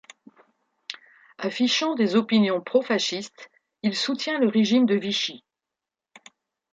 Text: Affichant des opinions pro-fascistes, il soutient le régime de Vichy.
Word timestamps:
Affichant 1.37 1.93
des 1.93 2.15
opinions 2.15 2.59
pro-fascistes, 2.59 3.51
il 3.83 3.95
soutient 3.95 4.39
le 4.39 4.47
régime 4.47 4.87
de 4.87 4.95
Vichy. 4.95 5.43